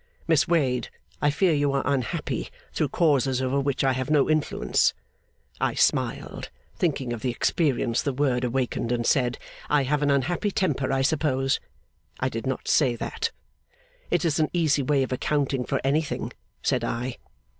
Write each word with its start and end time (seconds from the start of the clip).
'Miss 0.27 0.47
Wade, 0.47 0.89
I 1.21 1.29
fear 1.29 1.53
you 1.53 1.71
are 1.73 1.83
unhappy, 1.85 2.49
through 2.73 2.87
causes 2.89 3.39
over 3.39 3.59
which 3.59 3.83
I 3.83 3.93
have 3.93 4.09
no 4.09 4.27
influence.' 4.27 4.95
I 5.59 5.75
smiled, 5.75 6.49
thinking 6.75 7.13
of 7.13 7.21
the 7.21 7.29
experience 7.29 8.01
the 8.01 8.11
word 8.11 8.43
awakened, 8.43 8.91
and 8.91 9.05
said, 9.05 9.37
'I 9.69 9.83
have 9.83 10.01
an 10.01 10.09
unhappy 10.09 10.49
temper, 10.49 10.91
I 10.91 11.03
suppose.' 11.03 11.59
'I 12.19 12.29
did 12.29 12.47
not 12.47 12.67
say 12.67 12.95
that.' 12.95 13.29
'It 14.09 14.25
is 14.25 14.39
an 14.39 14.49
easy 14.53 14.81
way 14.81 15.03
of 15.03 15.11
accounting 15.11 15.65
for 15.65 15.79
anything,' 15.83 16.33
said 16.63 16.83
I. 16.83 17.17